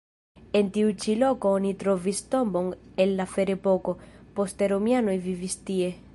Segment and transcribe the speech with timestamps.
[0.59, 2.73] En tiu ĉi loko oni trovis tombon
[3.05, 3.95] el la ferepoko,
[4.41, 5.97] poste romianoj vivis tie.